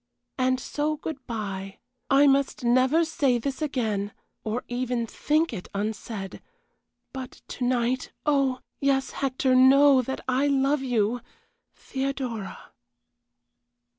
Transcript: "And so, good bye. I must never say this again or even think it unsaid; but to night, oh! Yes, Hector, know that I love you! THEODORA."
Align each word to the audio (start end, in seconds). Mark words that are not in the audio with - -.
"And 0.39 0.59
so, 0.59 0.97
good 0.97 1.27
bye. 1.27 1.77
I 2.09 2.25
must 2.25 2.63
never 2.63 3.05
say 3.05 3.37
this 3.37 3.61
again 3.61 4.13
or 4.43 4.63
even 4.67 5.05
think 5.05 5.53
it 5.53 5.67
unsaid; 5.75 6.41
but 7.13 7.43
to 7.49 7.63
night, 7.65 8.11
oh! 8.25 8.61
Yes, 8.79 9.11
Hector, 9.11 9.53
know 9.53 10.01
that 10.01 10.21
I 10.27 10.47
love 10.47 10.81
you! 10.81 11.21
THEODORA." 11.75 12.57